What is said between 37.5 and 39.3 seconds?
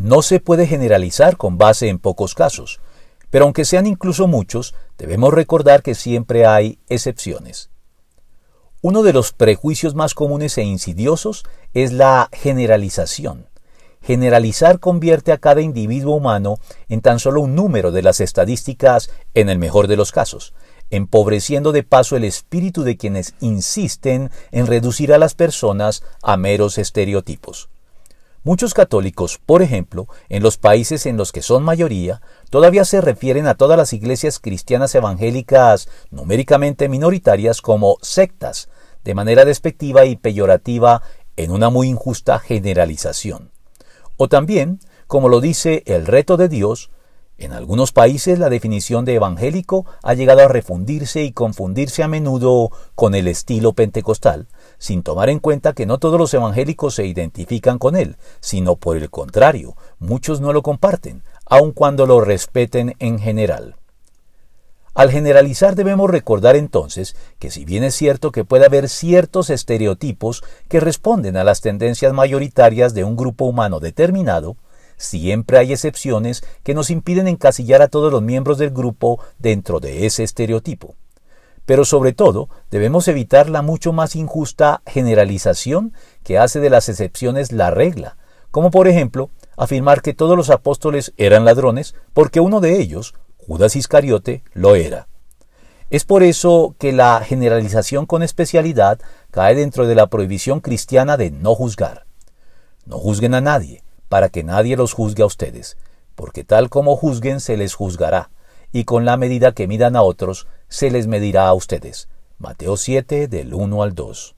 como sectas, de